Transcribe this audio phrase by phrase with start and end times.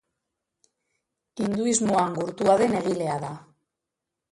[1.41, 3.33] Hinduismoan gurtua den egilea da.